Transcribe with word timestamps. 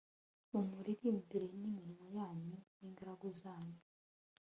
mumuririmbire 0.51 1.47
n'iminwa 1.59 2.05
yanyu 2.17 2.57
n'inanga 2.79 3.27
zanyu 3.41 3.79